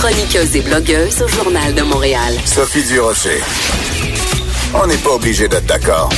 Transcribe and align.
Chroniqueuse 0.00 0.56
et 0.56 0.62
blogueuse 0.62 1.20
au 1.20 1.28
Journal 1.28 1.74
de 1.74 1.82
Montréal. 1.82 2.32
Sophie 2.46 2.82
Durocher. 2.84 3.42
On 4.72 4.86
n'est 4.86 4.96
pas 4.96 5.10
obligé 5.10 5.46
d'être 5.46 5.66
d'accord. 5.66 6.08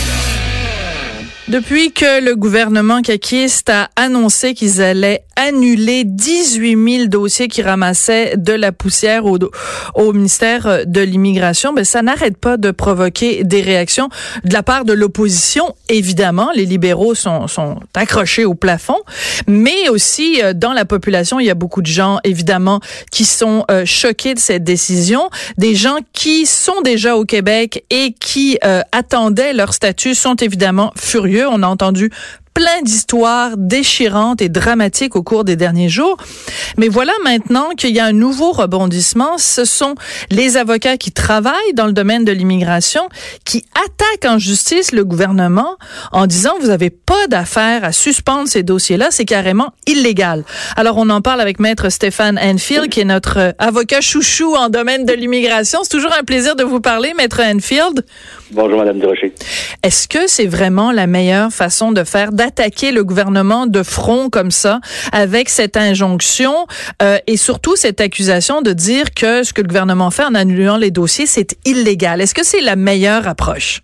Depuis 1.49 1.93
que 1.93 2.25
le 2.25 2.37
gouvernement 2.37 3.03
caquiste 3.03 3.71
a 3.71 3.91
annoncé 3.97 4.55
qu'ils 4.55 4.81
allaient 4.81 5.25
annuler 5.37 6.05
18 6.05 6.97
000 6.97 7.07
dossiers 7.07 7.49
qui 7.49 7.63
ramassaient 7.63 8.37
de 8.37 8.53
la 8.53 8.73
poussière 8.73 9.27
au, 9.27 9.39
au 9.95 10.13
ministère 10.13 10.87
de 10.87 11.01
l'immigration, 11.01 11.73
ben 11.73 11.85
ça 11.85 12.03
n'arrête 12.03 12.37
pas 12.37 12.57
de 12.57 12.71
provoquer 12.71 13.45
des 13.45 13.63
réactions 13.63 14.09
de 14.45 14.53
la 14.53 14.63
part 14.63 14.85
de 14.85 14.93
l'opposition. 14.93 15.75
Évidemment, 15.89 16.51
les 16.55 16.67
libéraux 16.67 17.15
sont, 17.15 17.47
sont 17.47 17.81
accrochés 17.95 18.45
au 18.45 18.55
plafond, 18.55 18.99
mais 19.47 19.89
aussi 19.89 20.41
euh, 20.43 20.53
dans 20.53 20.73
la 20.73 20.85
population, 20.85 21.41
il 21.41 21.47
y 21.47 21.51
a 21.51 21.55
beaucoup 21.55 21.83
de 21.83 21.87
gens, 21.87 22.19
évidemment, 22.25 22.81
qui 23.11 23.25
sont 23.25 23.65
euh, 23.71 23.85
choqués 23.85 24.35
de 24.35 24.39
cette 24.39 24.65
décision. 24.65 25.31
Des 25.59 25.75
gens 25.75 25.99
qui 26.13 26.47
sont 26.47 26.81
déjà 26.83 27.17
au 27.17 27.25
Québec 27.25 27.85
et 27.91 28.13
qui 28.13 28.59
euh, 28.65 28.83
attendaient 28.93 29.53
leur 29.53 29.75
statut 29.75 30.15
sont 30.15 30.37
évidemment 30.37 30.93
furieux. 30.97 31.47
On 31.49 31.63
a 31.63 31.67
entendu 31.67 32.11
plein 32.55 32.83
d'histoires 32.83 33.57
déchirantes 33.57 34.43
et 34.43 34.49
dramatiques 34.49 35.17
au 35.17 35.23
cours 35.23 35.45
des 35.45 35.57
derniers 35.57 35.89
jours. 35.89 36.17
Mais 36.77 36.89
voilà 36.89 37.13
maintenant 37.25 37.71
qu'il 37.77 37.91
y 37.91 38.01
a 38.01 38.05
un 38.05 38.13
nouveau 38.13 38.53
rebondissement. 38.53 39.39
Ce 39.39 39.65
sont 39.65 39.95
les 40.31 40.57
avocats 40.57 40.97
qui 40.97 41.13
travaillent 41.13 41.75
dans 41.75 41.87
le 41.87 41.93
domaine 41.93 42.25
de 42.25 42.33
l'immigration 42.33 43.09
qui 43.45 43.65
attaquent 43.75 44.31
en 44.31 44.39
justice 44.39 44.93
le 44.93 45.05
gouvernement 45.05 45.77
en 46.13 46.27
disant 46.27 46.53
vous 46.61 46.69
n'avez 46.69 46.91
pas 46.91 47.27
d'affaire 47.29 47.85
à 47.85 47.93
suspendre 47.93 48.49
ces 48.49 48.63
dossiers-là, 48.63 49.09
c'est 49.11 49.25
carrément 49.25 49.73
illégal. 49.87 50.45
Alors 50.77 50.97
on 50.99 51.09
en 51.11 51.21
parle 51.21 51.41
avec 51.41 51.59
maître 51.61 51.89
Stéphane 51.91 52.39
Enfield 52.39 52.89
qui 52.89 53.01
est 53.01 53.05
notre 53.05 53.55
avocat 53.59 54.01
chouchou 54.01 54.55
en 54.55 54.69
domaine 54.69 55.05
de 55.05 55.13
l'immigration. 55.13 55.81
C'est 55.83 55.91
toujours 55.91 56.15
un 56.19 56.25
plaisir 56.25 56.57
de 56.57 56.65
vous 56.65 56.81
parler, 56.81 57.15
maître 57.15 57.41
Enfield. 57.41 58.05
Bonjour 58.51 58.79
madame 58.79 58.99
Durocher. 58.99 59.33
Est-ce 59.83 60.09
que 60.09 60.27
c'est 60.27 60.47
vraiment 60.47 60.93
la 60.93 61.07
meilleure 61.07 61.53
façon 61.53 61.93
de 61.93 62.05
faire 62.05 62.33
d'attaquer 62.43 62.91
le 62.91 63.05
gouvernement 63.05 63.67
de 63.67 63.85
front 63.85 64.29
comme 64.29 64.51
ça, 64.51 64.81
avec 65.13 65.49
cette 65.49 65.77
injonction 65.77 66.67
euh, 67.01 67.19
et 67.29 67.37
surtout 67.37 67.77
cette 67.77 68.01
accusation 68.01 68.63
de 68.63 68.73
dire 68.73 69.15
que 69.15 69.45
ce 69.45 69.53
que 69.53 69.63
le 69.63 69.69
gouvernement 69.69 70.11
fait 70.11 70.25
en 70.25 70.35
annulant 70.35 70.77
les 70.77 70.91
dossiers, 70.91 71.27
c'est 71.27 71.57
illégal. 71.65 72.21
Est-ce 72.21 72.35
que 72.35 72.45
c'est 72.45 72.61
la 72.61 72.75
meilleure 72.75 73.29
approche? 73.29 73.83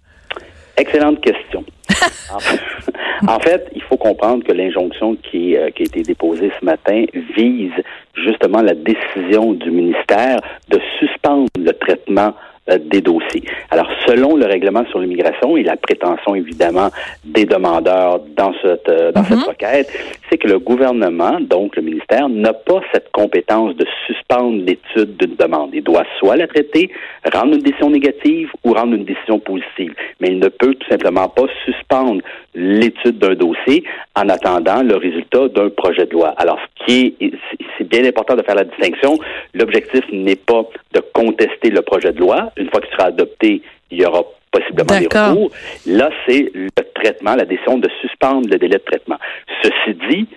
Excellente 0.77 1.21
question. 1.21 1.65
en 3.29 3.39
fait, 3.39 3.69
il 3.77 3.83
faut 3.83 3.97
comprendre 3.97 4.43
que 4.45 4.53
l'injonction 4.53 5.17
qui, 5.17 5.57
euh, 5.57 5.71
qui 5.71 5.83
a 5.85 5.87
été 5.87 6.03
déposée 6.03 6.51
ce 6.59 6.65
matin 6.65 7.05
vise 7.37 7.79
justement 8.15 8.63
la 8.63 8.75
décision 8.75 9.53
du 9.53 9.71
ministère 9.71 10.41
de 10.69 10.81
suspendre 10.99 11.49
le 11.57 11.73
traitement 11.75 12.35
des 12.77 13.01
dossiers. 13.01 13.45
Alors, 13.71 13.89
selon 14.07 14.37
le 14.37 14.47
règlement 14.47 14.85
sur 14.91 14.99
l'immigration 14.99 15.57
et 15.57 15.63
la 15.63 15.77
prétention 15.77 16.35
évidemment 16.35 16.91
des 17.25 17.45
demandeurs 17.45 18.21
dans 18.37 18.53
cette 18.63 18.89
euh, 18.89 19.13
dans 19.13 19.25
cette 19.25 19.39
mhm. 19.39 19.45
requête, 19.45 19.89
c'est 20.31 20.39
que 20.39 20.49
le 20.49 20.59
gouvernement, 20.59 21.41
donc 21.41 21.77
le 21.77 21.83
ministère, 21.83 22.29
n'a 22.29 22.53
pas 22.53 22.81
cette 22.93 23.11
compétence 23.13 23.77
de 23.77 23.87
suspendre 24.07 24.65
l'étude 24.65 25.17
d'une 25.17 25.37
demande. 25.37 25.71
Il 25.73 25.83
doit 25.83 26.05
soit 26.19 26.37
la 26.37 26.47
traiter, 26.47 26.91
rendre 27.33 27.55
une 27.55 27.63
décision 27.63 27.91
négative 27.91 28.51
ou 28.65 28.73
rendre 28.73 28.95
une 28.95 29.05
décision 29.05 29.39
positive, 29.39 29.95
mais 30.21 30.29
il 30.29 30.39
ne 30.39 30.49
peut 30.49 30.75
tout 30.75 30.89
simplement 30.89 31.29
pas 31.29 31.47
suspendre 31.65 32.23
l'étude 32.55 33.19
d'un 33.19 33.35
dossier 33.35 33.85
en 34.17 34.29
attendant 34.29 34.83
le 34.83 34.97
résultat 34.97 35.49
d'un 35.49 35.71
projet 35.71 36.07
de 36.07 36.13
loi. 36.13 36.35
Alors, 36.37 36.59
ce 36.61 36.85
qui 36.85 37.17
est, 37.21 37.33
c'est 37.77 37.89
bien 37.89 38.05
important 38.05 38.35
de 38.35 38.43
faire 38.43 38.57
la 38.57 38.65
distinction. 38.65 39.19
L'objectif 39.55 40.05
n'est 40.13 40.37
pas 40.37 40.65
de 40.93 41.01
contester 41.13 41.71
le 41.71 41.83
projet 41.83 42.13
de 42.13 42.21
loi. 42.21 42.51
Une 42.57 42.69
fois 42.71 42.81
qu'il 42.81 42.91
sera 42.91 43.09
adopté, 43.09 43.63
il 43.91 44.01
y 44.01 44.05
aura 44.05 44.23
possiblement 44.51 44.99
des 44.99 45.07
recours. 45.07 45.51
Là, 45.87 46.11
c'est 46.27 46.51
le 46.55 46.69
traitement, 46.95 47.35
la 47.35 47.45
décision 47.45 47.79
de 47.79 47.89
suspendre 48.01 48.49
le 48.51 48.59
délai 48.59 48.79
de 48.79 48.85
traitement. 48.85 49.19
Ceci 49.63 49.97
dit, 50.11 50.29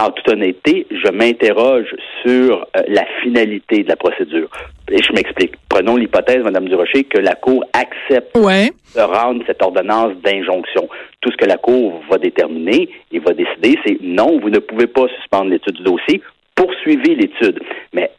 en 0.00 0.10
toute 0.12 0.28
honnêteté, 0.30 0.86
je 0.90 1.12
m'interroge 1.12 1.94
sur 2.22 2.66
euh, 2.76 2.82
la 2.88 3.04
finalité 3.22 3.82
de 3.82 3.88
la 3.88 3.96
procédure. 3.96 4.48
Et 4.90 5.02
je 5.02 5.12
m'explique. 5.12 5.52
Prenons 5.68 5.96
l'hypothèse, 5.96 6.42
Madame 6.42 6.68
Durocher, 6.68 7.04
que 7.04 7.18
la 7.18 7.34
Cour 7.34 7.64
accepte 7.74 8.34
de 8.34 9.00
rendre 9.00 9.42
cette 9.46 9.62
ordonnance 9.62 10.14
d'injonction. 10.24 10.88
Tout 11.20 11.30
ce 11.30 11.36
que 11.36 11.44
la 11.44 11.58
Cour 11.58 12.02
va 12.10 12.16
déterminer 12.16 12.88
et 13.12 13.18
va 13.18 13.34
décider, 13.34 13.78
c'est 13.84 13.98
non, 14.00 14.40
vous 14.40 14.48
ne 14.48 14.58
pouvez 14.58 14.86
pas 14.86 15.06
suspendre 15.18 15.50
l'étude 15.50 15.76
du 15.76 15.82
dossier, 15.82 16.22
poursuivez 16.54 17.14
l'étude. 17.14 17.60
Mais 17.92 18.10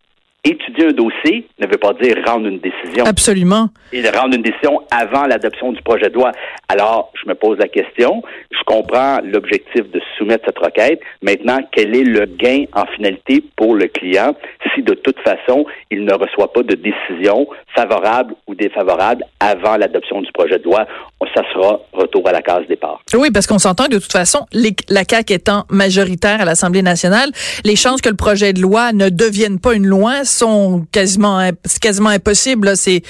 étudier 0.43 0.87
un 0.87 0.91
dossier 0.91 1.47
ne 1.59 1.67
veut 1.67 1.77
pas 1.77 1.93
dire 2.01 2.15
rendre 2.25 2.47
une 2.47 2.59
décision. 2.59 3.05
Absolument. 3.05 3.69
Et 3.93 4.01
rendre 4.09 4.35
une 4.35 4.41
décision 4.41 4.81
avant 4.89 5.27
l'adoption 5.27 5.71
du 5.71 5.81
projet 5.83 6.09
de 6.09 6.15
loi. 6.15 6.31
Alors, 6.67 7.11
je 7.21 7.29
me 7.29 7.35
pose 7.35 7.59
la 7.59 7.67
question, 7.67 8.23
je 8.49 8.63
comprends 8.65 9.19
l'objectif 9.23 9.89
de 9.91 10.01
soumettre 10.17 10.45
cette 10.45 10.57
requête. 10.57 10.99
Maintenant, 11.21 11.59
quel 11.71 11.95
est 11.95 12.03
le 12.03 12.25
gain 12.25 12.65
en 12.73 12.85
finalité 12.87 13.43
pour 13.55 13.75
le 13.75 13.87
client 13.87 14.35
si 14.73 14.81
de 14.81 14.93
toute 14.93 15.19
façon, 15.19 15.65
il 15.91 16.05
ne 16.05 16.13
reçoit 16.13 16.51
pas 16.53 16.63
de 16.63 16.75
décision 16.75 17.47
favorable 17.75 18.33
ou 18.47 18.55
défavorable 18.55 19.23
avant 19.39 19.77
l'adoption 19.77 20.21
du 20.21 20.31
projet 20.31 20.57
de 20.57 20.63
loi? 20.63 20.87
Ça 21.35 21.43
sera 21.53 21.79
retour 21.93 22.27
à 22.27 22.33
la 22.33 22.41
case 22.41 22.67
départ. 22.67 23.01
Oui, 23.13 23.29
parce 23.31 23.47
qu'on 23.47 23.59
s'entend 23.59 23.85
que 23.85 23.91
de 23.91 23.99
toute 23.99 24.11
façon, 24.11 24.45
la 24.89 25.03
CAQ 25.09 25.33
étant 25.33 25.65
majoritaire 25.69 26.41
à 26.41 26.45
l'Assemblée 26.45 26.81
nationale, 26.81 27.29
les 27.63 27.77
chances 27.77 28.01
que 28.01 28.09
le 28.09 28.15
projet 28.15 28.51
de 28.51 28.61
loi 28.61 28.91
ne 28.91 29.07
devienne 29.07 29.59
pas 29.59 29.73
une 29.73 29.87
loi 29.87 30.25
sont 30.31 30.85
quasiment 30.91 31.49
quasiment 31.81 32.09
impossibles. 32.09 32.75
C'est 32.75 33.01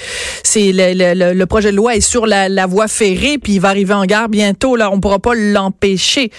c'est 0.42 0.72
le, 0.72 1.34
le, 1.34 1.46
projet 1.46 1.70
de 1.70 1.76
loi 1.76 1.96
est 1.96 2.00
sur 2.00 2.26
la, 2.26 2.48
la 2.48 2.66
voie 2.66 2.88
ferrée 2.88 3.38
puis 3.38 3.54
il 3.54 3.60
va 3.60 3.68
arriver 3.68 3.94
en 3.94 4.04
gare 4.04 4.28
bientôt. 4.28 4.76
Là, 4.76 4.90
on 4.90 5.00
pourra 5.00 5.18
pas 5.18 5.34
l'empêcher. 5.34 6.30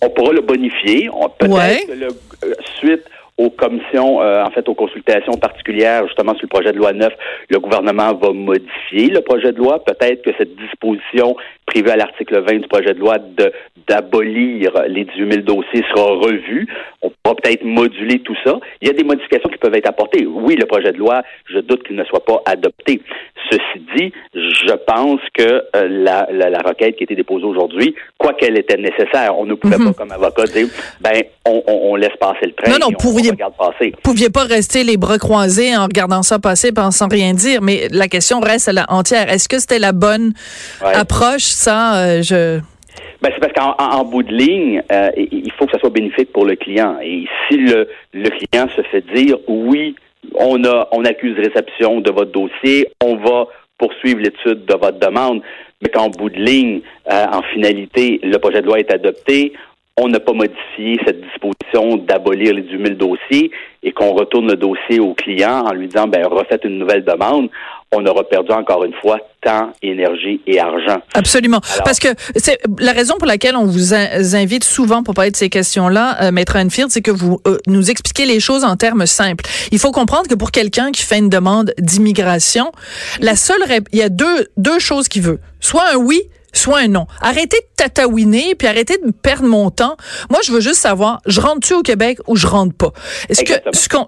On 0.00 0.10
pourra 0.10 0.32
le 0.32 0.40
bonifier. 0.40 1.10
Peut-être 1.38 1.86
que 1.86 1.92
le, 1.92 2.08
euh, 2.44 2.54
suite 2.78 3.04
aux 3.38 3.50
commissions, 3.50 4.20
euh, 4.22 4.44
en 4.44 4.50
fait, 4.50 4.68
aux 4.68 4.74
consultations 4.74 5.34
particulières, 5.34 6.06
justement, 6.06 6.34
sur 6.34 6.42
le 6.42 6.48
projet 6.48 6.72
de 6.72 6.78
loi 6.78 6.92
9, 6.92 7.12
le 7.48 7.58
gouvernement 7.58 8.14
va 8.14 8.32
modifier 8.32 9.08
le 9.08 9.20
projet 9.20 9.52
de 9.52 9.58
loi. 9.58 9.82
Peut-être 9.84 10.22
que 10.22 10.30
cette 10.38 10.54
disposition 10.56 11.36
prévue 11.66 11.90
à 11.90 11.96
l'article 11.96 12.40
20 12.40 12.58
du 12.58 12.68
projet 12.68 12.94
de 12.94 12.98
loi 12.98 13.18
de 13.18 13.52
d'abolir 13.86 14.72
les 14.88 15.04
18 15.04 15.32
000 15.32 15.42
dossiers 15.42 15.84
sera 15.94 16.12
revue. 16.12 16.66
On 17.02 17.10
pourra 17.22 17.34
peut-être 17.36 17.64
moduler 17.64 18.20
tout 18.20 18.36
ça. 18.44 18.58
Il 18.80 18.88
y 18.88 18.90
a 18.90 18.94
des 18.94 19.04
modifications 19.04 19.48
qui 19.48 19.58
peuvent 19.58 19.74
être 19.74 19.88
apportées. 19.88 20.26
Oui, 20.26 20.54
le 20.54 20.66
projet 20.66 20.92
de 20.92 20.98
loi, 20.98 21.22
je 21.46 21.58
doute 21.58 21.82
qu'il 21.84 21.96
ne 21.96 22.04
soit 22.04 22.24
pas 22.24 22.40
adopté. 22.46 23.00
Ceci 23.50 23.80
dit, 23.96 24.12
je 24.34 24.74
pense 24.86 25.20
que 25.34 25.42
euh, 25.42 25.88
la, 25.88 26.28
la, 26.30 26.58
requête 26.64 26.96
qui 26.96 27.02
a 27.02 27.04
été 27.04 27.16
déposée 27.16 27.44
aujourd'hui, 27.44 27.94
quoi 28.16 28.34
qu'elle 28.34 28.58
était 28.58 28.76
nécessaire, 28.76 29.36
on 29.36 29.44
ne 29.44 29.54
pouvait 29.54 29.78
mhm. 29.78 29.86
pas, 29.86 29.92
comme 29.94 30.12
avocat, 30.12 30.44
dire, 30.44 30.68
ben, 31.00 31.22
on, 31.46 31.62
on, 31.66 31.96
laisse 31.96 32.16
passer 32.20 32.46
le 32.46 32.52
train. 32.52 32.70
Non, 32.70 32.78
non, 32.80 32.92
on, 33.28 33.30
regarde 33.32 33.54
passer. 33.56 33.92
pouviez 34.02 34.30
pas 34.30 34.44
rester 34.44 34.84
les 34.84 34.96
bras 34.96 35.18
croisés 35.18 35.76
en 35.76 35.84
regardant 35.84 36.22
ça 36.22 36.38
passer 36.38 36.70
sans 36.90 37.08
rien 37.08 37.34
dire, 37.34 37.60
mais 37.62 37.88
la 37.90 38.08
question 38.08 38.40
reste 38.40 38.68
à 38.68 38.72
la 38.72 38.86
entière. 38.88 39.30
Est-ce 39.30 39.48
que 39.48 39.58
c'était 39.58 39.78
la 39.78 39.92
bonne 39.92 40.32
approche? 40.82 41.42
Ça, 41.42 41.96
euh, 41.96 42.22
je... 42.22 42.60
Ben, 43.22 43.30
c'est 43.34 43.40
parce 43.40 43.52
qu'en 43.52 44.04
bout 44.04 44.22
de 44.22 44.32
ligne, 44.32 44.82
euh, 44.90 45.10
il 45.16 45.52
faut 45.58 45.66
que 45.66 45.72
ça 45.72 45.78
soit 45.78 45.90
bénéfique 45.90 46.32
pour 46.32 46.46
le 46.46 46.56
client. 46.56 46.96
Et 47.02 47.26
si 47.48 47.58
le, 47.58 47.88
le 48.14 48.30
client 48.30 48.66
se 48.74 48.82
fait 48.82 49.04
dire 49.14 49.36
oui, 49.46 49.94
on 50.34 50.64
a 50.64 50.88
on 50.92 51.04
accuse 51.04 51.36
réception 51.36 52.00
de 52.00 52.10
votre 52.10 52.32
dossier, 52.32 52.88
on 53.02 53.16
va 53.16 53.46
poursuivre 53.78 54.20
l'étude 54.20 54.64
de 54.66 54.74
votre 54.74 54.98
demande, 54.98 55.42
mais 55.82 55.88
qu'en 55.88 56.08
bout 56.08 56.28
de 56.28 56.38
ligne, 56.38 56.80
euh, 57.10 57.26
en 57.32 57.42
finalité, 57.54 58.20
le 58.22 58.36
projet 58.38 58.60
de 58.60 58.66
loi 58.66 58.78
est 58.78 58.92
adopté, 58.92 59.52
on 60.00 60.08
n'a 60.08 60.20
pas 60.20 60.32
modifié 60.32 60.98
cette 61.06 61.20
disposition 61.20 61.96
d'abolir 61.98 62.54
les 62.54 62.62
10 62.62 62.70
000 62.70 62.84
dossiers 62.94 63.50
et 63.82 63.92
qu'on 63.92 64.12
retourne 64.12 64.48
le 64.48 64.56
dossier 64.56 64.98
au 64.98 65.12
client 65.14 65.64
en 65.66 65.72
lui 65.72 65.88
disant, 65.88 66.06
ben, 66.06 66.26
refaites 66.26 66.64
une 66.64 66.78
nouvelle 66.78 67.04
demande, 67.04 67.50
on 67.92 68.04
aura 68.06 68.24
perdu 68.24 68.52
encore 68.52 68.84
une 68.84 68.94
fois 68.94 69.18
temps, 69.42 69.72
énergie 69.82 70.40
et 70.46 70.58
argent. 70.58 71.00
Absolument. 71.14 71.60
Parce 71.84 71.98
que 71.98 72.08
c'est 72.36 72.58
la 72.78 72.92
raison 72.92 73.16
pour 73.18 73.26
laquelle 73.26 73.56
on 73.56 73.66
vous 73.66 73.94
invite 73.94 74.64
souvent 74.64 75.02
pour 75.02 75.14
parler 75.14 75.30
de 75.30 75.36
ces 75.36 75.48
questions-là, 75.48 76.22
euh, 76.22 76.30
Maître 76.30 76.56
Anfield, 76.56 76.90
c'est 76.90 77.02
que 77.02 77.10
vous 77.10 77.40
euh, 77.46 77.58
nous 77.66 77.90
expliquez 77.90 78.26
les 78.26 78.40
choses 78.40 78.64
en 78.64 78.76
termes 78.76 79.06
simples. 79.06 79.44
Il 79.70 79.78
faut 79.78 79.92
comprendre 79.92 80.28
que 80.28 80.34
pour 80.34 80.50
quelqu'un 80.50 80.92
qui 80.92 81.02
fait 81.02 81.18
une 81.18 81.30
demande 81.30 81.74
d'immigration, 81.78 82.70
la 83.20 83.36
seule, 83.36 83.62
il 83.92 83.98
y 83.98 84.02
a 84.02 84.08
deux, 84.08 84.46
deux 84.56 84.78
choses 84.78 85.08
qu'il 85.08 85.22
veut. 85.22 85.40
Soit 85.60 85.84
un 85.94 85.96
oui, 85.96 86.22
soit 86.52 86.80
un 86.80 86.88
non. 86.88 87.06
Arrêtez 87.20 87.58
de 87.58 87.84
tatouiner 87.84 88.54
puis 88.54 88.68
arrêtez 88.68 88.98
de 88.98 89.06
me 89.06 89.12
perdre 89.12 89.46
mon 89.46 89.70
temps. 89.70 89.96
Moi, 90.30 90.40
je 90.44 90.52
veux 90.52 90.60
juste 90.60 90.80
savoir, 90.80 91.20
je 91.26 91.40
rentre-tu 91.40 91.74
au 91.74 91.82
Québec 91.82 92.18
ou 92.26 92.36
je 92.36 92.46
rentre 92.46 92.74
pas? 92.74 92.92
Est-ce 93.28 93.44
que 93.44 93.54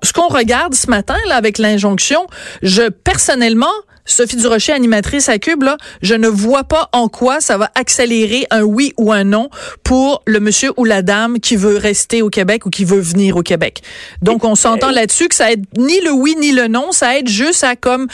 ce 0.02 0.12
qu'on 0.12 0.28
regarde 0.28 0.74
ce 0.74 0.88
matin 0.88 1.16
là 1.28 1.36
avec 1.36 1.58
l'injonction, 1.58 2.26
je 2.62 2.88
personnellement 2.88 3.72
Sophie 4.04 4.36
Durocher, 4.36 4.72
animatrice 4.72 5.28
à 5.28 5.38
Cube, 5.38 5.62
là, 5.62 5.76
je 6.02 6.14
ne 6.14 6.26
vois 6.26 6.64
pas 6.64 6.88
en 6.92 7.08
quoi 7.08 7.40
ça 7.40 7.56
va 7.56 7.70
accélérer 7.74 8.46
un 8.50 8.62
oui 8.62 8.92
ou 8.96 9.12
un 9.12 9.24
non 9.24 9.48
pour 9.84 10.22
le 10.26 10.40
monsieur 10.40 10.72
ou 10.76 10.84
la 10.84 11.02
dame 11.02 11.38
qui 11.38 11.56
veut 11.56 11.76
rester 11.76 12.20
au 12.22 12.28
Québec 12.28 12.66
ou 12.66 12.70
qui 12.70 12.84
veut 12.84 13.00
venir 13.00 13.36
au 13.36 13.42
Québec. 13.42 13.80
Donc, 14.20 14.44
on 14.44 14.54
s'entend 14.54 14.90
là-dessus 14.90 15.28
que 15.28 15.34
ça 15.34 15.52
aide 15.52 15.64
ni 15.76 16.00
le 16.00 16.10
oui 16.10 16.34
ni 16.38 16.52
le 16.52 16.66
non, 16.66 16.90
ça 16.92 17.16
aide 17.16 17.28
juste 17.28 17.62
à 17.62 17.76
comme 17.76 18.08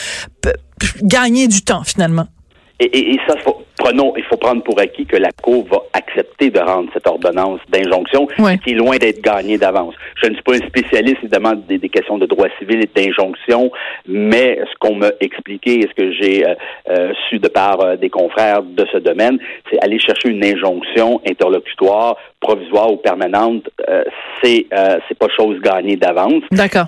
gagner 1.03 1.49
du 1.49 1.63
temps 1.63 1.85
finalement. 1.85 2.29
Et, 2.81 3.15
et, 3.15 3.21
ça, 3.27 3.35
prenons, 3.89 4.13
il 4.17 4.25
faut 4.25 4.37
prendre 4.37 4.63
pour 4.63 4.79
acquis 4.81 5.07
que 5.07 5.17
la 5.17 5.31
Cour 5.43 5.67
va 5.71 5.79
accepter 5.95 6.51
de 6.51 6.61
rendre 6.61 6.91
cette 6.93 7.07
ordonnance 7.07 7.61
d'injonction, 7.71 8.27
qui 8.65 8.71
est 8.71 8.75
loin 8.75 8.97
d'être 8.97 9.23
gagnée 9.23 9.57
d'avance. 9.57 9.95
Je 10.23 10.29
ne 10.29 10.35
suis 10.35 10.43
pas 10.43 10.55
un 10.55 10.67
spécialiste, 10.67 11.19
évidemment, 11.23 11.55
des, 11.55 11.79
des 11.79 11.89
questions 11.89 12.19
de 12.19 12.27
droit 12.27 12.49
civil 12.59 12.83
et 12.83 12.91
d'injonction, 12.95 13.71
mais 14.07 14.59
ce 14.71 14.79
qu'on 14.79 14.97
m'a 14.97 15.11
expliqué 15.21 15.81
et 15.81 15.89
ce 15.89 15.95
que 15.95 16.13
j'ai 16.13 16.47
euh, 16.47 16.55
euh, 16.91 17.13
su 17.29 17.39
de 17.39 17.49
part 17.49 17.81
euh, 17.81 17.97
des 17.97 18.11
confrères 18.11 18.63
de 18.63 18.87
ce 18.93 18.99
domaine, 18.99 19.39
c'est 19.71 19.79
aller 19.83 19.99
chercher 19.99 20.29
une 20.29 20.45
injonction 20.45 21.21
interlocutoire, 21.27 22.17
provisoire 22.41 22.93
ou 22.93 22.97
permanente. 22.97 23.69
c'est 24.43 24.67
c'est 25.09 25.19
pas 25.19 25.29
chose 25.37 25.61
gagnée 25.61 25.97
d'avance. 25.97 26.43
D'accord. 26.51 26.87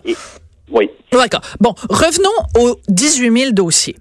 Oui. 0.71 0.89
D'accord. 1.13 1.41
Bon, 1.61 1.75
revenons 1.89 2.31
aux 2.59 2.79
18 2.89 3.39
000 3.39 3.53
dossiers. 3.53 3.97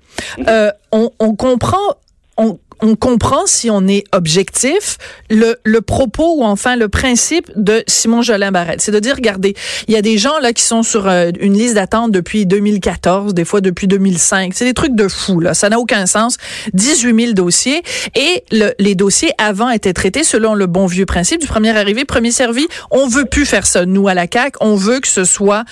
Euh, 0.47 0.71
on, 0.91 1.09
on, 1.19 1.35
comprend, 1.35 1.95
on, 2.37 2.59
on, 2.81 2.95
comprend 2.95 3.45
si 3.45 3.69
on 3.69 3.87
est 3.87 4.03
objectif 4.11 4.97
le, 5.29 5.55
le 5.63 5.81
propos 5.81 6.37
ou 6.37 6.43
enfin 6.43 6.75
le 6.75 6.89
principe 6.89 7.51
de 7.55 7.83
Simon 7.87 8.21
Jolin 8.21 8.51
Barrette. 8.51 8.81
C'est 8.81 8.91
de 8.91 8.99
dire, 8.99 9.15
regardez, 9.15 9.55
il 9.87 9.93
y 9.93 9.97
a 9.97 10.01
des 10.01 10.17
gens 10.17 10.37
là 10.39 10.53
qui 10.53 10.63
sont 10.63 10.83
sur 10.83 11.07
euh, 11.07 11.31
une 11.39 11.53
liste 11.53 11.75
d'attente 11.75 12.11
depuis 12.11 12.45
2014, 12.45 13.33
des 13.33 13.45
fois 13.45 13.61
depuis 13.61 13.87
2005. 13.87 14.53
C'est 14.53 14.65
des 14.65 14.73
trucs 14.73 14.95
de 14.95 15.07
fou 15.07 15.39
là. 15.39 15.53
Ça 15.53 15.69
n'a 15.69 15.79
aucun 15.79 16.05
sens. 16.05 16.37
18 16.73 17.21
000 17.21 17.33
dossiers 17.33 17.81
et 18.15 18.43
le, 18.51 18.73
les 18.79 18.95
dossiers 18.95 19.31
avant 19.37 19.69
étaient 19.69 19.93
traités 19.93 20.23
selon 20.23 20.55
le 20.55 20.67
bon 20.67 20.85
vieux 20.85 21.05
principe 21.05 21.41
du 21.41 21.47
premier 21.47 21.75
arrivé, 21.75 22.05
premier 22.05 22.31
servi. 22.31 22.67
On 22.91 23.07
veut 23.07 23.25
plus 23.25 23.45
faire 23.45 23.65
ça 23.65 23.85
nous 23.85 24.07
à 24.07 24.13
la 24.13 24.27
CAC. 24.27 24.55
On 24.61 24.75
veut 24.75 24.99
que 24.99 25.07
ce 25.07 25.23
soit 25.23 25.63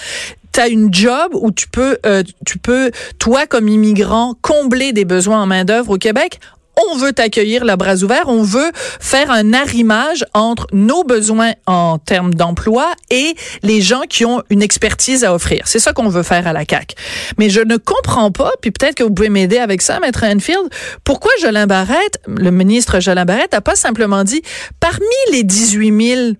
tu 0.65 0.71
une 0.71 0.94
job 0.94 1.33
où 1.33 1.51
tu 1.51 1.68
peux, 1.68 1.98
euh, 2.06 2.24
tu 2.45 2.57
peux, 2.57 2.92
toi 3.19 3.45
comme 3.45 3.68
immigrant, 3.68 4.33
combler 4.42 4.92
des 4.92 5.06
besoins 5.06 5.44
en 5.44 5.45
main 5.45 5.65
d'œuvre 5.65 5.92
au 5.92 5.98
Québec, 5.98 6.39
on 6.89 6.97
veut 6.97 7.13
t'accueillir 7.13 7.65
la 7.65 7.75
bras 7.75 7.95
ouvert, 8.03 8.25
on 8.27 8.44
veut 8.44 8.71
faire 9.00 9.31
un 9.31 9.53
arrimage 9.53 10.25
entre 10.33 10.68
nos 10.74 11.03
besoins 11.03 11.53
en 11.65 11.97
termes 11.97 12.33
d'emploi 12.33 12.94
et 13.09 13.35
les 13.63 13.81
gens 13.81 14.01
qui 14.09 14.25
ont 14.25 14.44
une 14.50 14.62
expertise 14.62 15.24
à 15.24 15.33
offrir. 15.33 15.63
C'est 15.65 15.79
ça 15.79 15.94
qu'on 15.94 16.09
veut 16.09 16.24
faire 16.24 16.47
à 16.47 16.53
la 16.53 16.65
CAC. 16.65 16.95
Mais 17.38 17.50
je 17.50 17.62
ne 17.62 17.77
comprends 17.77 18.31
pas, 18.31 18.51
puis 18.62 18.71
peut-être 18.71 18.95
que 18.95 19.03
vous 19.03 19.13
pouvez 19.13 19.29
m'aider 19.29 19.57
avec 19.57 19.81
ça, 19.81 20.00
Maître 20.00 20.24
Enfield, 20.24 20.69
pourquoi 21.03 21.31
Jolin 21.41 21.68
Barrette, 21.68 22.19
le 22.27 22.51
ministre 22.51 23.00
Jolin 23.00 23.25
Barrette, 23.25 23.53
a 23.53 23.62
pas 23.62 23.75
simplement 23.75 24.24
dit, 24.24 24.41
parmi 24.79 25.06
les 25.31 25.44
18 25.44 26.15
000 26.15 26.31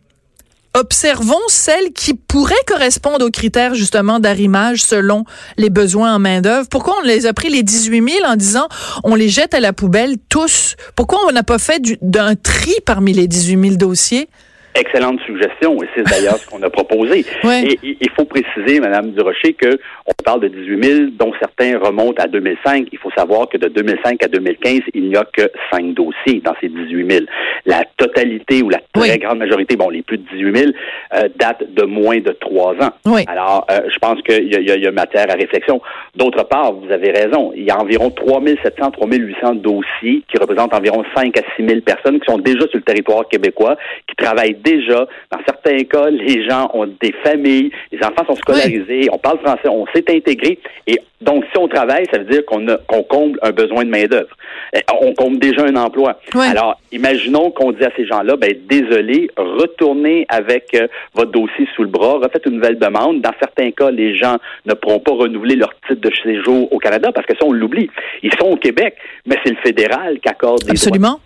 observons 0.78 1.36
celles 1.48 1.92
qui 1.92 2.14
pourraient 2.14 2.56
correspondre 2.68 3.26
aux 3.26 3.32
critères 3.32 3.74
justement 3.74 4.20
d'arrimage 4.20 4.84
selon 4.84 5.26
les 5.58 5.70
besoins 5.70 6.16
en 6.16 6.20
main-d'œuvre. 6.20 6.68
Pourquoi 6.70 6.96
on 7.02 7.06
les 7.06 7.26
a 7.26 7.34
pris 7.34 7.50
les 7.50 7.64
18 7.64 8.12
000 8.22 8.26
en 8.26 8.36
disant 8.36 8.68
on 9.04 9.16
les 9.16 9.28
jette 9.28 9.54
à 9.54 9.60
la 9.60 9.74
poubelle 9.74 10.18
tous? 10.30 10.76
Pourquoi 10.96 11.20
on 11.28 11.32
n'a 11.32 11.44
pas 11.44 11.58
fait 11.58 11.82
d'un 12.02 12.36
tri 12.36 12.74
parmi 12.86 13.12
les 13.14 13.28
18 13.28 13.70
000 13.70 13.76
dossiers? 13.76 14.30
Excellente 14.78 15.20
suggestion, 15.26 15.82
et 15.82 15.88
c'est 15.96 16.04
d'ailleurs 16.04 16.38
ce 16.38 16.48
qu'on 16.48 16.62
a 16.62 16.70
proposé. 16.70 17.26
Et 17.44 17.80
il 17.84 18.10
faut 18.16 18.26
préciser, 18.26 18.80
Madame 18.80 19.12
Durocher, 19.12 19.54
que 19.54 19.80
on 20.06 20.14
parle 20.24 20.42
de 20.42 20.48
18 20.50 20.84
000, 20.84 21.10
dont 21.18 21.34
certains 21.40 21.80
remontent 21.80 22.22
à 22.22 22.28
2005. 22.28 22.88
Il 22.92 23.00
faut 23.00 23.12
savoir 23.12 23.50
que 23.50 23.58
de 23.58 23.68
2005 23.68 24.24
à 24.24 24.28
2015, 24.28 24.82
il 24.94 25.10
n'y 25.10 25.16
a 25.16 25.26
que 25.26 25.50
cinq 25.72 25.94
dossiers 25.94 26.42
dans 26.44 26.54
ces 26.62 26.70
18 26.70 27.12
000. 27.12 27.26
La 27.66 27.84
totalité 27.98 28.62
ou 28.62 28.70
la 28.70 28.80
très 28.94 29.18
grande 29.18 29.40
majorité, 29.40 29.76
bon, 29.76 29.90
les 29.90 30.04
plus 30.04 30.18
de 30.18 30.24
18 30.32 30.58
000, 30.58 30.72
euh, 31.16 31.30
datent 31.38 31.74
de 31.74 31.84
moins 31.84 32.20
de 32.20 32.32
trois 32.40 32.74
ans. 32.74 32.92
Alors, 33.28 33.66
euh, 33.72 33.80
je 33.92 33.98
pense 34.00 34.22
qu'il 34.22 34.44
y, 34.44 34.70
y, 34.70 34.88
a 34.88 34.92
matière 34.92 35.26
à 35.30 35.34
réflexion. 35.34 35.82
D'autre 36.16 36.44
part, 36.44 36.74
vous 36.74 36.92
avez 36.92 37.12
raison, 37.12 37.52
il 37.56 37.64
y 37.64 37.72
a 37.72 37.80
environ 37.80 38.12
3 38.12 38.42
700, 38.64 38.92
3 38.92 39.08
800 39.08 39.56
dossiers 39.56 40.24
qui 40.30 40.38
représentent 40.40 40.74
environ 40.74 41.04
5 41.16 41.38
à 41.38 41.42
6 41.56 41.68
000 41.68 41.82
personnes 41.82 42.20
qui 42.20 42.32
sont 42.32 42.38
déjà 42.38 42.62
sur 42.68 42.78
le 42.78 42.82
territoire 42.82 43.28
québécois, 43.28 43.76
qui 44.08 44.16
travaillent 44.16 44.56
déjà. 44.68 45.08
Dans 45.32 45.40
certains 45.46 45.84
cas, 45.84 46.10
les 46.10 46.48
gens 46.48 46.70
ont 46.74 46.88
des 47.02 47.14
familles, 47.24 47.72
les 47.92 48.00
enfants 48.00 48.26
sont 48.28 48.36
scolarisés, 48.36 49.08
on 49.12 49.18
parle 49.18 49.40
français, 49.40 49.70
on 49.70 49.86
s'est 49.94 50.06
intégré. 50.10 50.60
Et 50.86 51.00
donc, 51.22 51.46
si 51.52 51.58
on 51.58 51.68
travaille, 51.68 52.06
ça 52.12 52.20
veut 52.20 52.26
dire 52.26 52.46
qu'on 52.46 53.04
comble 53.04 53.40
un 53.42 53.52
besoin 53.52 53.84
de 53.86 53.90
main-d'œuvre. 53.90 54.36
Eh, 54.74 54.80
on 55.02 55.14
comble 55.14 55.40
déjà 55.40 55.64
un 55.64 55.76
emploi. 55.76 56.20
Alors, 56.36 56.80
imaginons 56.92 57.50
qu'on 57.52 57.72
dit 57.72 57.84
à 57.84 57.92
ces 57.96 58.06
gens-là, 58.06 58.36
ben 58.36 58.54
désolé, 58.70 59.30
retournez 59.38 60.26
avec 60.30 60.74
euh, 60.76 60.88
votre 61.16 61.32
dossier 61.32 61.68
sous 61.76 61.84
le 61.84 61.90
bras, 61.90 62.20
refaites 62.20 62.46
une 62.46 62.56
nouvelle 62.56 62.78
demande. 62.78 63.22
Dans 63.22 63.34
certains 63.40 63.72
cas, 63.72 63.90
les 63.90 64.16
gens 64.16 64.38
ne 64.66 64.74
pourront 64.74 65.00
pas 65.00 65.14
renouveler 65.14 65.56
leur 65.56 65.74
titre 65.88 66.02
de 66.02 66.12
séjour 66.24 66.72
au 66.72 66.78
Canada 66.78 67.12
parce 67.14 67.26
que 67.26 67.34
ça, 67.34 67.46
on 67.46 67.54
l'oublie. 67.54 67.90
Ils 68.22 68.34
sont 68.40 68.48
au 68.48 68.58
Québec, 68.58 68.96
mais 69.26 69.38
c'est 69.44 69.52
le 69.52 69.58
fédéral 69.64 70.20
qui 70.20 70.30
accorde 70.30 70.64
des 70.66 70.72
Absolument. 70.72 71.20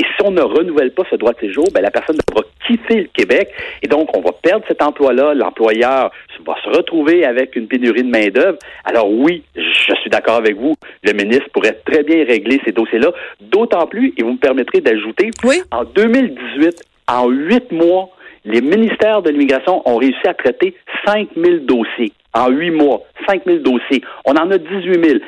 Et 0.00 0.02
si 0.02 0.24
on 0.24 0.30
ne 0.30 0.40
renouvelle 0.40 0.92
pas 0.92 1.02
ce 1.10 1.16
droit 1.16 1.34
de 1.34 1.40
séjour, 1.40 1.66
ben, 1.74 1.82
la 1.82 1.90
personne 1.90 2.16
devra 2.16 2.42
quitter 2.66 3.02
le 3.02 3.08
Québec 3.12 3.50
et 3.82 3.86
donc 3.86 4.16
on 4.16 4.22
va 4.22 4.32
perdre 4.32 4.64
cet 4.66 4.80
emploi-là. 4.80 5.34
L'employeur 5.34 6.10
va 6.46 6.54
se 6.64 6.70
retrouver 6.70 7.26
avec 7.26 7.54
une 7.54 7.68
pénurie 7.68 8.02
de 8.02 8.08
main-d'œuvre. 8.08 8.56
Alors 8.86 9.12
oui, 9.12 9.42
je 9.54 9.94
suis 10.00 10.08
d'accord 10.08 10.36
avec 10.36 10.56
vous. 10.56 10.74
Le 11.02 11.12
ministre 11.12 11.50
pourrait 11.52 11.78
très 11.84 12.02
bien 12.02 12.24
régler 12.24 12.62
ces 12.64 12.72
dossiers-là. 12.72 13.12
D'autant 13.42 13.86
plus, 13.86 14.14
et 14.16 14.22
vous 14.22 14.32
me 14.32 14.38
permettrez 14.38 14.80
d'ajouter, 14.80 15.32
en 15.70 15.84
2018, 15.84 16.82
en 17.06 17.28
huit 17.28 17.70
mois, 17.70 18.08
les 18.46 18.62
ministères 18.62 19.20
de 19.20 19.28
l'immigration 19.28 19.82
ont 19.86 19.96
réussi 19.96 20.26
à 20.26 20.32
traiter 20.32 20.74
5 21.04 21.28
000 21.36 21.56
dossiers 21.64 22.12
en 22.32 22.48
huit 22.48 22.70
mois. 22.70 23.02
5 23.28 23.42
000 23.44 23.58
dossiers. 23.58 24.02
On 24.24 24.32
en 24.32 24.50
a 24.50 24.56
18 24.56 25.04
000 25.04 25.18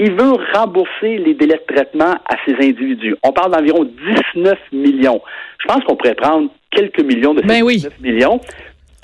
il 0.00 0.12
veut 0.12 0.32
rembourser 0.54 1.18
les 1.18 1.34
délais 1.34 1.60
de 1.68 1.74
traitement 1.74 2.14
à 2.24 2.36
ces 2.46 2.54
individus. 2.54 3.14
On 3.22 3.32
parle 3.32 3.52
d'environ 3.52 3.84
19 4.34 4.58
millions. 4.72 5.20
Je 5.60 5.66
pense 5.66 5.84
qu'on 5.84 5.94
pourrait 5.94 6.14
prendre 6.14 6.50
quelques 6.70 7.02
millions 7.02 7.34
de 7.34 7.42
ces 7.42 7.60
19 7.60 7.92
ben 8.00 8.10
millions, 8.10 8.40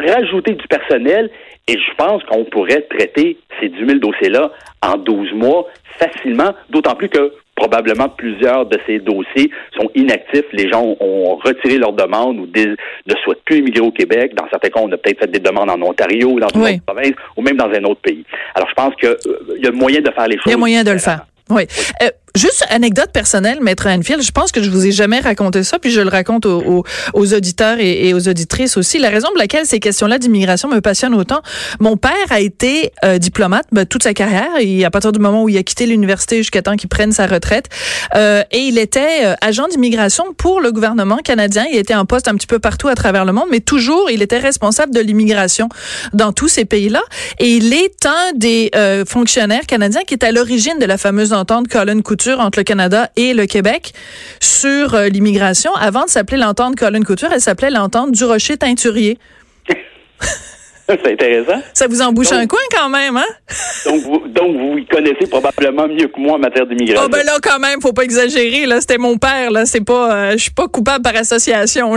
rajouter 0.01 0.55
du 0.55 0.67
personnel, 0.67 1.31
et 1.69 1.75
je 1.75 1.95
pense 1.99 2.23
qu'on 2.25 2.45
pourrait 2.45 2.87
traiter 2.89 3.37
ces 3.61 3.69
10 3.69 3.79
000 3.79 3.99
dossiers-là 3.99 4.53
en 4.83 4.97
12 4.97 5.35
mois 5.35 5.67
facilement, 5.99 6.55
d'autant 6.71 6.95
plus 6.95 7.11
que 7.11 7.33
probablement 7.57 8.09
plusieurs 8.11 8.67
de 8.67 8.79
ces 8.87 9.01
dossiers 9.01 9.51
sont 9.77 9.91
inactifs. 9.95 10.45
Les 10.53 10.71
gens 10.71 10.95
ont 11.01 11.37
retiré 11.37 11.79
leur 11.79 11.93
demande 11.93 12.39
ou 12.39 12.47
ne 12.47 13.15
souhaitent 13.25 13.43
plus 13.45 13.59
immigrer 13.59 13.81
au 13.81 13.91
Québec. 13.91 14.35
Dans 14.35 14.49
certains 14.51 14.69
cas, 14.69 14.81
on 14.83 14.93
a 14.93 14.97
peut-être 14.97 15.21
fait 15.21 15.31
des 15.31 15.41
demandes 15.41 15.71
en 15.71 15.81
Ontario, 15.83 16.39
dans 16.39 16.49
une 16.55 16.63
autre 16.63 16.85
province 16.87 17.15
ou 17.37 17.43
même 17.43 17.57
dans 17.57 17.71
un 17.71 17.85
autre 17.85 18.01
pays. 18.03 18.25
Alors, 18.55 18.69
je 18.69 18.75
pense 18.75 18.95
qu'il 18.97 19.09
euh, 19.09 19.59
y 19.59 19.67
a 19.67 19.73
moyen 19.73 20.01
de 20.01 20.11
faire 20.11 20.29
les 20.29 20.37
choses. 20.37 20.45
Il 20.47 20.51
y 20.51 20.55
a 20.55 20.59
moyen 20.59 20.85
de 20.85 20.93
le 20.93 20.99
faire. 20.99 21.27
Oui. 21.49 21.63
Euh, 22.03 22.11
juste 22.37 22.65
anecdote 22.71 23.11
personnelle, 23.13 23.59
Maître 23.63 23.87
Anfield, 23.89 24.23
je 24.23 24.31
pense 24.31 24.53
que 24.53 24.63
je 24.63 24.71
vous 24.71 24.87
ai 24.87 24.93
jamais 24.93 25.21
raconté 25.21 25.65
ça, 25.65 25.79
puis 25.79 25.91
je 25.91 26.01
le 26.01 26.09
raconte 26.09 26.47
aux, 26.47 26.85
aux, 27.15 27.35
auditeurs 27.35 27.79
et, 27.81 28.15
aux 28.15 28.29
auditrices 28.29 28.77
aussi. 28.77 28.99
La 28.99 29.11
raison 29.11 29.29
pour 29.29 29.39
laquelle 29.39 29.67
ces 29.67 29.81
questions-là 29.81 30.19
d'immigration 30.19 30.69
me 30.69 30.81
passionnent 30.81 31.15
autant, 31.15 31.41
mon 31.81 31.97
père 31.97 32.13
a 32.31 32.41
été 32.41 32.93
euh, 33.05 33.19
diplomate 33.19 33.67
ben, 33.73 33.87
toute 33.87 34.03
sa 34.03 34.15
carrière, 34.15 34.51
et 34.61 34.85
à 34.85 34.91
partir 34.91 35.13
du 35.13 35.19
moment 35.19 35.43
où 35.43 35.49
il 35.49 35.57
a 35.57 35.63
quitté 35.63 35.87
l'université 35.87 36.39
jusqu'à 36.39 36.63
temps 36.63 36.77
qu'il 36.77 36.89
prenne 36.89 37.13
sa 37.13 37.27
retraite, 37.27 37.67
euh, 38.15 38.43
et 38.53 38.59
il 38.59 38.79
était 38.79 39.25
euh, 39.25 39.35
agent 39.41 39.69
d'immigration 39.69 40.25
pour 40.37 40.61
le 40.61 40.73
gouvernement 40.73 41.19
canadien. 41.19 41.65
Il 41.73 41.79
était 41.79 41.95
en 41.95 42.05
poste 42.05 42.29
un 42.29 42.35
petit 42.35 42.47
peu 42.47 42.59
partout 42.59 42.89
à 42.89 42.95
travers 42.95 43.25
le 43.25 43.33
monde, 43.33 43.49
mais 43.51 43.61
toujours, 43.61 44.11
il 44.11 44.23
était 44.23 44.39
responsable 44.39 44.95
de 44.95 45.01
l'immigration 45.01 45.69
dans 46.13 46.33
tous 46.33 46.49
ces 46.49 46.65
pays-là, 46.65 47.03
et 47.39 47.49
il 47.49 47.73
est 47.73 48.05
un 48.07 48.33
des 48.35 48.71
euh, 48.75 49.05
fonctionnaires 49.07 49.67
canadiens 49.67 50.03
qui 50.07 50.15
est 50.15 50.25
à 50.25 50.33
l'origine 50.33 50.79
de 50.79 50.87
la 50.87 50.99
fameuse 50.99 51.33
entente 51.33 51.69
Colin 51.69 52.03
Couture 52.03 52.26
entre 52.35 52.59
le 52.59 52.65
Canada 52.65 53.11
et 53.17 53.35
le 53.35 53.47
Québec 53.47 53.93
sur 54.41 54.95
euh, 54.95 55.09
l'immigration. 55.09 55.75
Avant 55.75 56.05
de 56.05 56.11
s'appeler 56.11 56.39
l'entente 56.39 56.77
Colin 56.77 57.03
Couture, 57.03 57.29
elle 57.33 57.41
s'appelait 57.41 57.71
l'entente 57.71 58.13
du 58.13 58.25
Rocher 58.25 58.57
Teinturier. 58.57 59.19
C'est 61.05 61.13
intéressant. 61.13 61.61
Ça 61.73 61.89
vous 61.89 62.01
embouche 62.01 62.31
un 62.31 62.47
coin 62.47 62.61
quand 62.71 62.89
même, 62.89 63.17
hein? 63.17 63.25
donc, 63.87 64.03
vous, 64.03 64.29
donc, 64.29 64.57
vous 64.57 64.79
y 64.79 64.87
connaissez 64.87 65.27
probablement 65.29 65.89
mieux 65.89 66.07
que 66.07 66.21
moi 66.21 66.35
en 66.35 66.39
matière 66.39 66.65
d'immigration. 66.67 67.03
Oh, 67.05 67.09
ben 67.09 67.25
là, 67.27 67.39
quand 67.43 67.59
même, 67.59 67.81
faut 67.81 67.93
pas 67.93 68.05
exagérer, 68.05 68.67
là. 68.67 68.81
C'était 68.81 68.99
mon 68.99 69.19
père, 69.19 69.51
là. 69.51 69.67
C'est 69.67 69.81
pas, 69.81 70.15
euh, 70.15 70.33
je 70.33 70.37
suis 70.37 70.51
pas 70.53 70.69
coupable 70.69 71.03
par 71.03 71.17
association, 71.17 71.95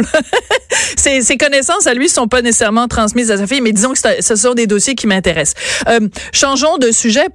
ses, 0.97 1.21
ses, 1.21 1.37
connaissances 1.37 1.85
à 1.85 1.93
lui 1.93 2.09
sont 2.09 2.27
pas 2.27 2.41
nécessairement 2.41 2.87
transmises 2.87 3.29
à 3.29 3.37
sa 3.37 3.45
fille, 3.45 3.61
mais 3.61 3.73
disons 3.73 3.93
que 3.93 3.99
ce 4.21 4.35
sont 4.35 4.55
des 4.55 4.65
dossiers 4.65 4.95
qui 4.95 5.05
m'intéressent. 5.05 5.55
Euh, 5.87 6.07
changeons 6.33 6.77
de 6.77 6.91
sujet, 6.91 7.27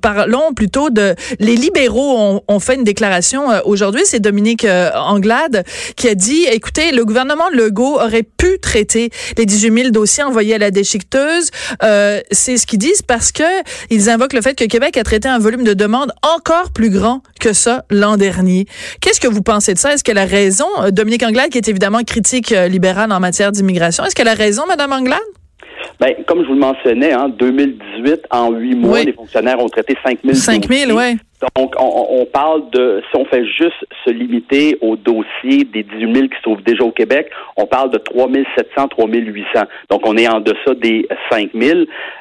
parlons 0.00 0.54
plutôt 0.54 0.88
de, 0.88 1.14
les 1.38 1.56
libéraux 1.56 2.16
ont, 2.18 2.42
ont 2.48 2.60
fait 2.60 2.76
une 2.76 2.84
déclaration 2.84 3.50
euh, 3.50 3.60
aujourd'hui. 3.66 4.02
C'est 4.04 4.20
Dominique 4.20 4.66
Anglade 4.94 5.64
qui 5.96 6.08
a 6.08 6.14
dit, 6.14 6.46
écoutez, 6.50 6.92
le 6.92 7.04
gouvernement 7.04 7.50
Legault 7.52 7.96
aurait 7.96 8.22
pu 8.22 8.58
traiter 8.60 9.10
les 9.36 9.44
18 9.44 9.78
000 9.78 9.90
dossiers 9.90 10.22
envoyés 10.22 10.54
à 10.54 10.58
la 10.58 10.70
déchiqueterie 10.70 11.01
Euh, 11.82 12.20
c'est 12.30 12.56
ce 12.56 12.66
qu'ils 12.66 12.78
disent 12.78 13.02
parce 13.02 13.32
que 13.32 13.42
ils 13.90 14.10
invoquent 14.10 14.32
le 14.32 14.42
fait 14.42 14.54
que 14.54 14.64
Québec 14.64 14.96
a 14.96 15.04
traité 15.04 15.28
un 15.28 15.38
volume 15.38 15.64
de 15.64 15.74
demandes 15.74 16.12
encore 16.22 16.72
plus 16.72 16.90
grand 16.90 17.22
que 17.40 17.52
ça 17.52 17.84
l'an 17.90 18.16
dernier. 18.16 18.66
Qu'est-ce 19.00 19.20
que 19.20 19.28
vous 19.28 19.42
pensez 19.42 19.74
de 19.74 19.78
ça? 19.78 19.92
Est-ce 19.92 20.04
qu'elle 20.04 20.18
a 20.18 20.24
raison? 20.24 20.66
Dominique 20.90 21.22
Anglade, 21.22 21.50
qui 21.50 21.58
est 21.58 21.68
évidemment 21.68 22.02
critique 22.04 22.50
libérale 22.50 23.12
en 23.12 23.20
matière 23.20 23.52
d'immigration, 23.52 24.04
est-ce 24.04 24.14
qu'elle 24.14 24.28
a 24.28 24.34
raison, 24.34 24.64
Madame 24.66 24.92
Anglade? 24.92 25.18
Ben, 26.00 26.14
comme 26.26 26.42
je 26.42 26.48
vous 26.48 26.54
le 26.54 26.60
mentionnais, 26.60 27.14
en 27.14 27.28
2018, 27.28 28.22
en 28.30 28.50
huit 28.50 28.74
mois, 28.74 29.02
les 29.02 29.12
fonctionnaires 29.12 29.60
ont 29.60 29.68
traité 29.68 29.96
5 30.02 30.18
000 30.24 30.34
5 30.34 30.68
000, 30.68 30.98
oui. 30.98 31.16
Donc, 31.56 31.74
on, 31.78 32.26
parle 32.26 32.70
de, 32.70 33.02
si 33.10 33.16
on 33.16 33.24
fait 33.24 33.44
juste 33.44 33.84
se 34.04 34.10
limiter 34.10 34.78
au 34.80 34.96
dossier 34.96 35.64
des 35.64 35.82
18 35.82 36.14
000 36.14 36.28
qui 36.28 36.36
se 36.36 36.42
trouvent 36.42 36.62
déjà 36.62 36.84
au 36.84 36.92
Québec, 36.92 37.30
on 37.56 37.66
parle 37.66 37.90
de 37.90 37.98
3 37.98 38.28
700, 38.56 38.88
3 38.88 39.08
800. 39.08 39.48
Donc, 39.90 40.02
on 40.06 40.16
est 40.16 40.28
en 40.28 40.40
deçà 40.40 40.74
des 40.80 41.06
5 41.30 41.50
000. 41.54 41.80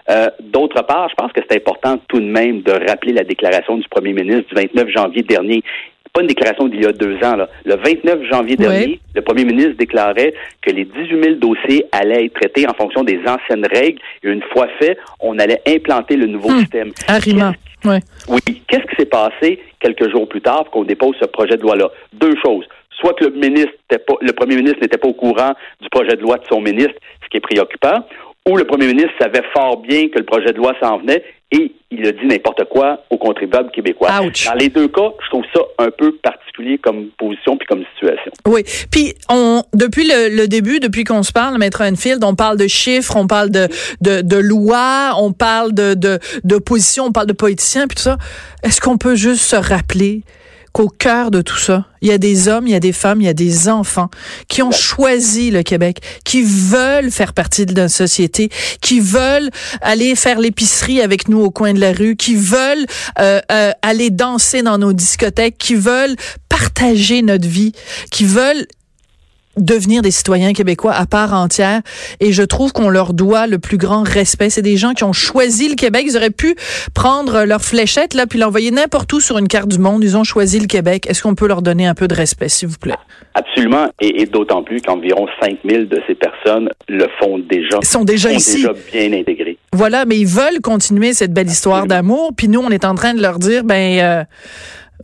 Euh, 0.09 0.27
d'autre 0.41 0.81
part, 0.83 1.09
je 1.09 1.15
pense 1.15 1.31
que 1.31 1.41
c'est 1.49 1.57
important 1.57 1.97
tout 2.07 2.19
de 2.19 2.25
même 2.25 2.61
de 2.61 2.71
rappeler 2.71 3.13
la 3.13 3.23
déclaration 3.23 3.77
du 3.77 3.87
premier 3.89 4.13
ministre 4.13 4.53
du 4.53 4.55
29 4.55 4.89
janvier 4.89 5.23
dernier 5.23 5.63
pas 6.13 6.21
une 6.21 6.27
déclaration 6.27 6.67
d'il 6.67 6.83
y 6.83 6.85
a 6.85 6.91
deux 6.91 7.15
ans. 7.23 7.35
Là. 7.35 7.47
Le 7.65 7.75
29 7.75 8.29
janvier 8.29 8.55
dernier, 8.57 8.99
le 9.15 9.21
premier 9.21 9.45
ministre 9.45 9.75
déclarait 9.77 10.33
que 10.61 10.71
les 10.71 10.85
18 10.85 11.23
000 11.23 11.35
dossiers 11.35 11.85
allaient 11.91 12.25
être 12.25 12.33
traités 12.33 12.67
en 12.67 12.73
fonction 12.73 13.03
des 13.03 13.19
anciennes 13.25 13.65
règles. 13.65 13.99
Et 14.23 14.29
une 14.29 14.43
fois 14.51 14.67
fait, 14.79 14.97
on 15.19 15.39
allait 15.39 15.61
implanter 15.67 16.17
le 16.17 16.27
nouveau 16.27 16.49
hmm. 16.49 16.59
système. 16.59 16.91
Arima. 17.07 17.53
Oui. 17.85 17.99
Qu'est-ce 18.67 18.85
qui 18.87 18.95
s'est 18.97 19.05
passé 19.05 19.59
quelques 19.79 20.09
jours 20.11 20.27
plus 20.27 20.41
tard 20.41 20.65
qu'on 20.71 20.83
dépose 20.83 21.15
ce 21.19 21.25
projet 21.25 21.57
de 21.57 21.61
loi-là? 21.61 21.89
Deux 22.13 22.35
choses. 22.43 22.65
Soit 22.99 23.13
que 23.15 23.25
le 23.25 23.31
le 23.33 24.31
premier 24.33 24.55
ministre 24.55 24.79
n'était 24.81 24.97
pas 24.97 25.07
au 25.07 25.13
courant 25.13 25.53
du 25.81 25.89
projet 25.89 26.15
de 26.15 26.21
loi 26.21 26.37
de 26.37 26.45
son 26.49 26.61
ministre, 26.61 26.93
ce 27.23 27.29
qui 27.29 27.37
est 27.37 27.41
préoccupant, 27.41 28.05
ou 28.47 28.57
le 28.57 28.63
premier 28.65 28.87
ministre 28.87 29.13
savait 29.19 29.43
fort 29.53 29.77
bien 29.77 30.09
que 30.09 30.19
le 30.19 30.25
projet 30.25 30.53
de 30.53 30.57
loi 30.57 30.73
s'en 30.79 30.97
venait 30.99 31.23
et 31.51 31.73
il 31.91 32.07
a 32.07 32.11
dit 32.13 32.25
n'importe 32.25 32.63
quoi 32.69 33.03
aux 33.09 33.17
contribuables 33.17 33.71
québécois. 33.71 34.09
Dans 34.09 34.53
les 34.57 34.69
deux 34.69 34.87
cas, 34.87 35.11
je 35.23 35.29
trouve 35.29 35.43
ça 35.53 35.61
un 35.79 35.91
peu 35.91 36.13
particulier 36.15 36.77
comme 36.77 37.09
position 37.17 37.57
puis 37.57 37.67
comme 37.67 37.83
situation. 37.93 38.31
Oui. 38.47 38.63
Puis 38.89 39.13
on 39.29 39.63
depuis 39.73 40.07
le, 40.07 40.45
début, 40.47 40.79
depuis 40.79 41.03
qu'on 41.03 41.23
se 41.23 41.33
parle, 41.33 41.57
Maître 41.57 41.83
Enfield, 41.83 42.23
on 42.23 42.35
parle 42.35 42.57
de 42.57 42.67
chiffres, 42.67 43.15
on 43.17 43.27
parle 43.27 43.49
de 43.49 43.67
de, 43.99 44.21
de 44.21 44.37
lois, 44.37 45.13
on 45.17 45.33
parle 45.33 45.73
de 45.73 45.95
d'opposition, 46.43 47.05
on 47.05 47.11
parle 47.11 47.27
de 47.27 47.33
politiciens 47.33 47.87
puis 47.87 47.95
tout 47.95 48.03
ça. 48.03 48.17
Est-ce 48.63 48.79
qu'on 48.79 48.97
peut 48.97 49.15
juste 49.15 49.43
se 49.43 49.57
rappeler 49.57 50.23
qu'au 50.73 50.87
cœur 50.87 51.31
de 51.31 51.41
tout 51.41 51.57
ça, 51.57 51.85
il 52.01 52.09
y 52.09 52.11
a 52.11 52.17
des 52.17 52.47
hommes, 52.47 52.67
il 52.67 52.71
y 52.71 52.75
a 52.75 52.79
des 52.79 52.93
femmes, 52.93 53.21
il 53.21 53.25
y 53.25 53.29
a 53.29 53.33
des 53.33 53.69
enfants 53.69 54.09
qui 54.47 54.61
ont 54.61 54.71
choisi 54.71 55.51
le 55.51 55.63
Québec, 55.63 55.99
qui 56.23 56.41
veulent 56.43 57.11
faire 57.11 57.33
partie 57.33 57.65
de 57.65 57.73
notre 57.73 57.93
société, 57.93 58.49
qui 58.81 58.99
veulent 58.99 59.49
aller 59.81 60.15
faire 60.15 60.39
l'épicerie 60.39 61.01
avec 61.01 61.27
nous 61.27 61.39
au 61.39 61.51
coin 61.51 61.73
de 61.73 61.79
la 61.79 61.91
rue, 61.91 62.15
qui 62.15 62.35
veulent 62.35 62.85
euh, 63.19 63.39
euh, 63.51 63.71
aller 63.81 64.09
danser 64.09 64.63
dans 64.63 64.77
nos 64.77 64.93
discothèques, 64.93 65.57
qui 65.57 65.75
veulent 65.75 66.15
partager 66.49 67.21
notre 67.21 67.47
vie, 67.47 67.73
qui 68.09 68.25
veulent 68.25 68.65
devenir 69.57 70.01
des 70.01 70.11
citoyens 70.11 70.53
québécois 70.53 70.93
à 70.93 71.05
part 71.05 71.33
entière 71.33 71.81
et 72.19 72.31
je 72.31 72.43
trouve 72.43 72.71
qu'on 72.71 72.89
leur 72.89 73.13
doit 73.13 73.47
le 73.47 73.59
plus 73.59 73.77
grand 73.77 74.03
respect. 74.03 74.49
C'est 74.49 74.61
des 74.61 74.77
gens 74.77 74.93
qui 74.93 75.03
ont 75.03 75.13
choisi 75.13 75.69
le 75.69 75.75
Québec. 75.75 76.05
Ils 76.07 76.17
auraient 76.17 76.29
pu 76.29 76.55
prendre 76.93 77.43
leur 77.43 77.61
fléchette 77.61 78.13
là 78.13 78.27
puis 78.27 78.39
l'envoyer 78.39 78.71
n'importe 78.71 79.11
où 79.13 79.19
sur 79.19 79.37
une 79.37 79.47
carte 79.47 79.67
du 79.67 79.79
monde. 79.79 80.03
Ils 80.03 80.17
ont 80.17 80.23
choisi 80.23 80.59
le 80.59 80.67
Québec. 80.67 81.07
Est-ce 81.09 81.23
qu'on 81.23 81.35
peut 81.35 81.47
leur 81.47 81.61
donner 81.61 81.85
un 81.85 81.95
peu 81.95 82.07
de 82.07 82.15
respect, 82.15 82.49
s'il 82.49 82.69
vous 82.69 82.77
plaît? 82.77 82.95
Absolument. 83.33 83.87
Et, 83.99 84.25
d'autant 84.25 84.63
plus 84.63 84.81
qu'environ 84.81 85.27
5000 85.41 85.87
de 85.87 86.01
ces 86.07 86.15
personnes 86.15 86.69
le 86.87 87.07
font 87.19 87.39
déjà. 87.39 87.79
Ils 87.81 87.87
sont 87.87 88.03
déjà 88.03 88.31
ici. 88.31 88.57
déjà 88.57 88.73
bien 88.91 89.13
intégrés. 89.13 89.57
Voilà, 89.73 90.05
mais 90.05 90.17
ils 90.17 90.27
veulent 90.27 90.61
continuer 90.61 91.13
cette 91.13 91.33
belle 91.33 91.47
histoire 91.47 91.85
d'amour. 91.87 92.31
Puis 92.35 92.47
nous, 92.47 92.59
on 92.59 92.69
est 92.69 92.85
en 92.85 92.95
train 92.95 93.13
de 93.13 93.21
leur 93.21 93.39
dire, 93.39 93.63
ben, 93.63 93.99
euh, 93.99 94.23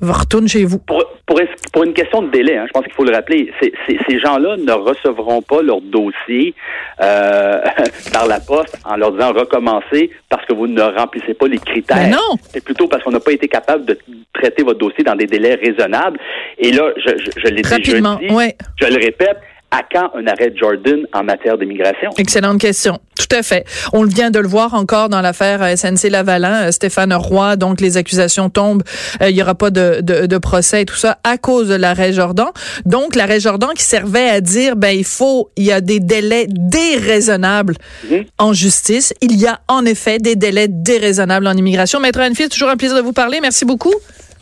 retourne 0.01 0.48
chez 0.48 0.66
vous. 0.66 0.80
Pour, 0.80 1.04
pour, 1.25 1.84
une 1.84 1.94
question 1.94 2.22
de 2.22 2.30
délai, 2.30 2.58
hein, 2.58 2.66
je 2.68 2.72
pense 2.72 2.84
qu'il 2.84 2.94
faut 2.94 3.04
le 3.04 3.13
rappeler, 3.13 3.51
ces 3.62 4.20
gens-là 4.20 4.58
ne 4.58 4.72
recevront 4.72 5.42
pas 5.42 5.62
leur 5.62 5.82
dossier 5.82 6.54
euh, 7.01 7.62
par 8.13 8.27
la 8.27 8.39
poste 8.39 8.77
en 8.86 8.96
leur 8.96 9.12
disant 9.12 9.34
recommencer 9.34 10.10
parce 10.30 10.46
que 10.46 10.54
vous 10.54 10.68
ne 10.68 10.82
remplissez 10.82 11.34
pas 11.34 11.48
les 11.48 11.60
critères. 11.60 11.98
Mais 11.98 12.10
non. 12.10 12.38
C'est 12.50 12.63
plutôt 12.63 12.88
parce 12.88 13.04
qu'on 13.04 13.12
n'a 13.12 13.20
pas 13.20 13.32
été 13.32 13.48
capable 13.48 13.86
de 13.86 13.98
traiter 14.34 14.63
votre 14.63 14.80
dossier 14.80 15.04
dans 15.04 15.16
des 15.16 15.27
délais 15.27 15.56
raisonnables. 15.56 16.20
Et 16.58 16.72
là, 16.72 16.92
je, 16.98 17.10
je, 17.18 17.32
je 17.44 17.48
l'ai 17.48 17.62
déjà 17.62 17.77
dit, 17.77 17.92
je 17.92 18.86
le 18.88 19.04
répète, 19.04 19.38
à 19.72 19.82
quand 19.84 20.12
un 20.16 20.28
arrêt 20.28 20.54
Jordan 20.56 21.06
en 21.14 21.24
matière 21.24 21.58
d'immigration? 21.58 22.12
Excellente 22.18 22.60
question. 22.60 23.00
Tout 23.18 23.36
à 23.36 23.44
fait. 23.44 23.66
On 23.94 24.06
vient 24.06 24.32
de 24.32 24.40
le 24.40 24.48
voir 24.48 24.74
encore 24.74 25.10
dans 25.10 25.22
l'affaire 25.22 25.62
euh, 25.62 25.76
SNC 25.76 26.10
Lavalin. 26.10 26.68
Euh, 26.68 26.72
Stéphane 26.72 27.14
Roy, 27.14 27.56
donc 27.56 27.82
les 27.82 27.98
accusations 27.98 28.50
tombent. 28.50 28.84
Euh, 29.22 29.30
il 29.30 29.36
n'y 29.36 29.42
aura 29.42 29.56
pas 29.56 29.70
de, 29.70 30.00
de, 30.02 30.26
de, 30.28 30.38
procès 30.38 30.84
et 30.84 30.86
tout 30.86 30.96
ça 30.96 31.18
à 31.24 31.38
cause 31.38 31.68
de 31.68 31.76
l'arrêt 31.76 32.14
Jordan. 32.14 32.48
Donc 32.86 33.16
l'arrêt 33.16 33.40
Jordan 33.40 33.72
qui 33.76 33.84
servait 33.84 34.30
à 34.30 34.40
dire, 34.40 34.76
ben 34.76 34.96
il 34.96 35.04
faut, 35.04 35.50
il 35.58 35.66
y 35.66 35.72
a 35.72 35.82
des 35.82 36.00
délais 36.00 36.46
déraisonnables 36.48 37.76
mhm. 38.10 38.26
en 38.38 38.54
justice. 38.54 39.14
Il 39.22 39.36
y 39.38 39.48
a 39.48 39.60
en 39.68 39.86
effet 39.86 40.20
des 40.20 40.36
délais 40.36 40.68
déraisonnables 40.70 41.48
en 41.48 41.54
immigration. 41.54 42.00
Maître 42.00 42.20
Anne-Fils, 42.20 42.50
toujours 42.50 42.70
un 42.70 42.78
plaisir 42.78 42.96
de 42.98 43.02
vous 43.02 43.14
parler. 43.14 43.40
Merci 43.42 43.66
beaucoup. 43.66 43.94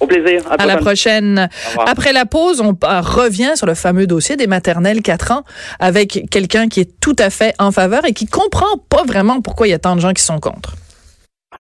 Au 0.06 0.08
plaisir. 0.08 0.44
À, 0.58 0.66
la 0.66 0.78
prochaine. 0.78 1.50
Après 1.86 2.14
la 2.14 2.26
pause, 2.26 2.62
on 2.62 2.78
revient 2.80 3.54
sur 3.56 3.66
le 3.66 3.74
fameux 3.74 4.06
dossier 4.06 4.36
des 4.36 4.48
maternelles 4.48 5.02
4 5.02 5.32
ans 5.32 5.44
avec 5.80 6.30
quelqu'un 6.30 6.68
qui 6.68 6.82
est 6.82 7.00
tout 7.00 7.16
à 7.18 7.32
fait 7.32 7.56
en 7.58 7.72
faveur 7.72 8.06
et 8.06 8.14
qui 8.14 8.28
comprend 8.28 8.78
pas 8.90 9.04
vraiment 9.04 9.42
pourquoi 9.42 9.68
il 9.68 9.72
y 9.72 9.74
a 9.74 9.80
tant 9.80 9.96
de 9.96 10.02
gens 10.02 10.14
qui 10.14 10.24
sont 10.24 10.40
contre. 10.40 10.76